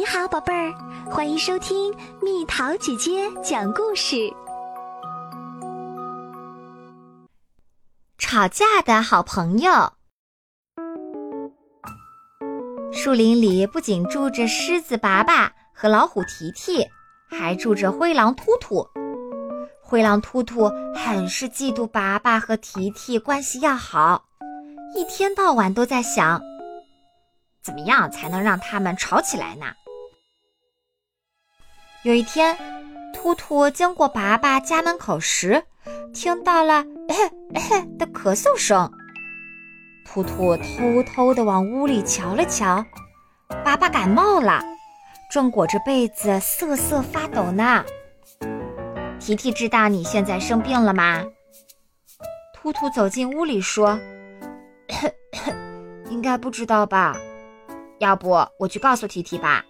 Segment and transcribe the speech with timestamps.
[0.00, 0.72] 你好，宝贝儿，
[1.10, 4.32] 欢迎收听蜜桃姐姐讲故事。
[8.16, 9.70] 吵架的好朋友。
[12.90, 16.82] 树林里不仅住着狮子拔拔和老虎提提，
[17.28, 18.88] 还住着灰狼突突。
[19.82, 24.24] 灰狼突突很是嫉妒拔拔和提提关系要好，
[24.96, 26.40] 一天到晚都在想，
[27.62, 29.66] 怎么样才能让他们吵起来呢？
[32.02, 32.56] 有一天，
[33.12, 35.62] 突突经过拔拔家门口时，
[36.14, 38.90] 听到了“咳咳”的咳嗽声。
[40.06, 42.82] 突突偷偷地往屋里瞧了瞧，
[43.62, 44.62] 拔拔感冒了，
[45.30, 47.84] 正裹着被子瑟瑟发抖呢。
[49.18, 51.22] 提提知道你现在生病了吗？
[52.54, 54.00] 突突走进屋里说
[54.88, 55.54] ：“咳 咳
[56.08, 57.14] 应该不知道吧？
[57.98, 59.62] 要不我去告诉提提吧。”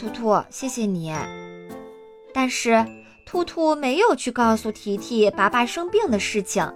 [0.00, 1.14] 兔兔，谢谢你。
[2.32, 2.86] 但是
[3.26, 6.72] 兔兔没有去告诉提提拔拔生病的事情，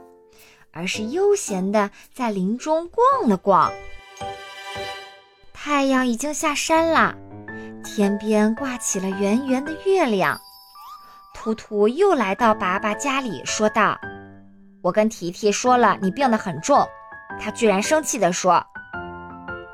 [0.72, 3.72] 而是悠闲地在林中逛了逛。
[5.54, 7.14] 太阳已经下山了，
[7.82, 10.38] 天边挂起了圆圆的月亮。
[11.32, 13.98] 兔兔又来到拔拔家里，说道
[14.84, 16.86] ：“我跟提提说了你病得很重，
[17.40, 18.62] 他居然生气地说：‘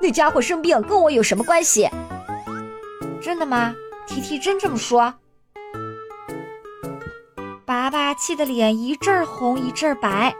[0.01, 1.89] 那家伙生病跟我有什么关系？’
[3.21, 3.75] 真的吗？
[4.07, 5.15] 提提真这么说？”
[7.65, 10.35] 拔拔气得脸一阵红一阵白。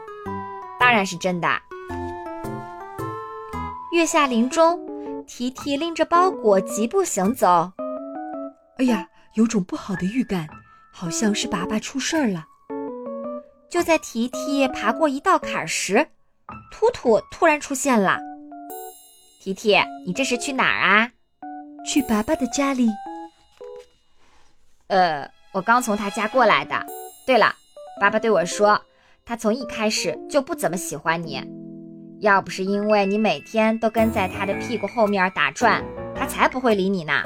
[0.79, 1.47] 当然是真的。
[3.93, 7.71] 月下林中，提提拎着包裹疾步行走。
[8.77, 10.47] 哎呀，有种不好的预感。
[10.93, 12.45] 好像是拔拔出事儿了。
[13.69, 16.05] 就在提提爬过一道坎时，
[16.69, 18.19] 突突突然出现了。
[19.41, 21.11] 提提，你这是去哪儿啊？
[21.85, 22.89] 去爸爸的家里。
[24.87, 26.85] 呃，我刚从他家过来的。
[27.25, 27.53] 对了，
[27.99, 28.81] 爸爸对我说，
[29.25, 31.41] 他从一开始就不怎么喜欢你。
[32.19, 35.83] 要不是因为你每天都跟在他的屁股后面打转，
[36.15, 37.23] 他才不会理你呢。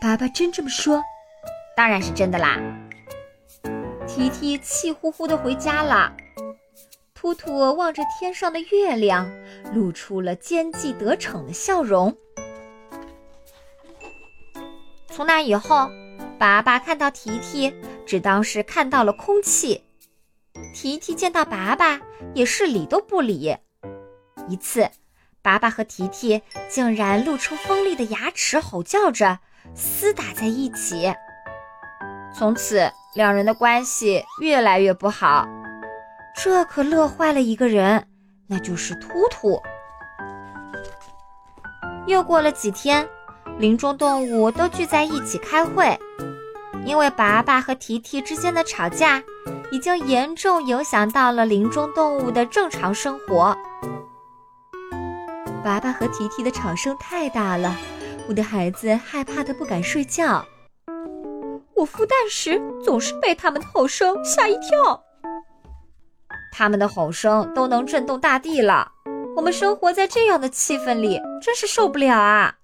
[0.00, 1.02] 爸爸真这么说？
[1.76, 2.58] 当然是真的啦！
[4.06, 6.12] 提提气呼呼的回家了。
[7.14, 9.30] 突突望着天上的月亮，
[9.74, 12.16] 露出了奸计得逞的笑容。
[15.10, 15.90] 从那以后，
[16.38, 17.74] 拔拔看到提提，
[18.06, 19.82] 只当是看到了空气；
[20.72, 22.00] 提提见到拔拔，
[22.32, 23.56] 也是理都不理。
[24.48, 24.88] 一次，
[25.42, 29.38] 拔拔和提提竟然露出锋利的牙齿，吼叫着
[29.76, 31.12] 厮打在一起。
[32.32, 35.46] 从此，两人的关系越来越不好，
[36.34, 38.06] 这可乐坏了一个人，
[38.46, 39.60] 那就是突突。
[42.06, 43.06] 又过了几天，
[43.60, 46.00] 林中动物都聚在一起开会，
[46.86, 49.22] 因为拔拔和提提之间的吵架，
[49.70, 53.54] 已经严重影响到了林中动物的正常生活。
[55.62, 57.76] 拔拔和提提的吵声太大了，
[58.30, 60.42] 我的孩子害怕的不敢睡觉。
[61.74, 65.02] 我孵蛋时总是被他们的吼声吓一跳，
[66.50, 68.90] 他们的吼声都能震动大地了。
[69.36, 72.56] 我们生活在这样的气氛里，真是受不了啊！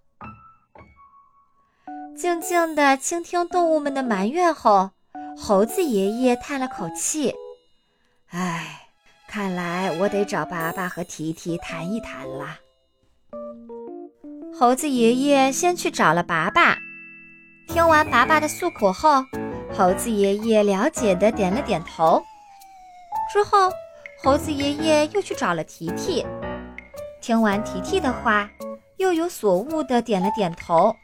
[2.17, 4.91] 静静地倾听动物们的埋怨后，
[5.37, 7.35] 猴子爷爷叹了口气
[8.33, 8.89] ：“唉，
[9.29, 12.57] 看来我得找爸爸和提提谈一谈了。”
[14.59, 16.79] 猴子爷爷先去找了拔拔。
[17.69, 19.23] 听完拔拔的诉苦后，
[19.77, 22.23] 猴子爷爷了解的点了点头。
[23.31, 23.71] 之后，
[24.23, 26.25] 猴子爷爷又去找了提提，
[27.21, 28.49] 听完提提的话，
[28.97, 30.97] 又有所悟的点了点头。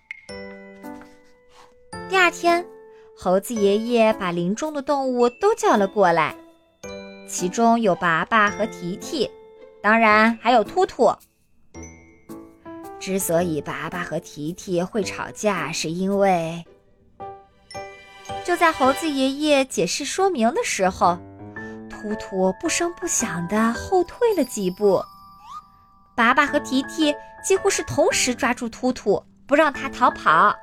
[2.13, 2.63] 第二天，
[3.17, 6.37] 猴子爷爷把林中的动物都叫了过来，
[7.27, 9.31] 其中有拔拔和提提，
[9.81, 11.11] 当然还有突突。
[13.01, 16.63] 之所以拔拔和提提会吵架，是因为
[18.45, 21.17] 就在猴子爷爷解释说明的时候，
[21.89, 25.03] 突突不声不响地后退了几步。
[26.15, 30.55] 拔拔和提提几乎是同时抓住突突，不让他逃跑。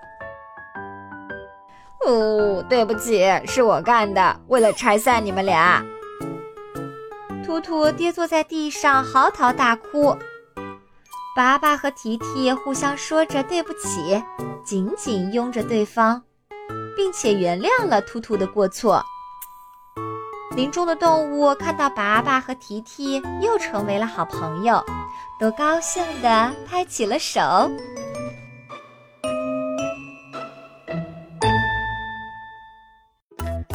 [2.10, 5.86] 哦，对不起，是我干的，为了拆散你们俩。
[7.46, 10.18] 突突跌坐在地上，嚎啕大哭。
[11.36, 14.22] 拔拔和提提互相说着对不起，
[14.66, 16.22] 紧紧拥着对方，
[16.96, 19.04] 并且原谅了突突的过错。
[20.56, 24.84] 林中的动物看到拔拔和提提又成为了好朋友，
[25.40, 27.40] 都高兴地拍起了手。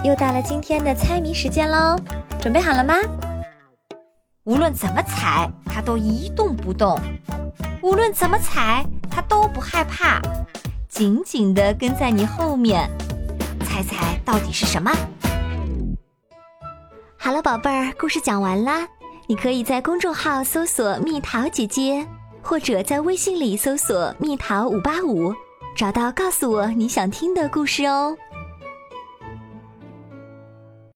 [0.04, 1.98] 又到了今天的猜谜时间喽，
[2.38, 2.94] 准备好了吗？
[4.44, 6.98] 无论怎么踩，它都一动不动；
[7.82, 10.20] 无论怎么踩，它都不害怕，
[10.90, 12.86] 紧紧地跟在你后面。
[13.64, 14.92] 猜猜到底是什么？
[17.16, 18.86] 好了，宝贝儿，故事讲完啦。
[19.26, 22.06] 你可以在公众号搜索“蜜桃姐姐”，
[22.44, 25.32] 或者在微信里搜索“蜜桃五八五”，
[25.74, 28.14] 找到告诉我你想听的故事哦。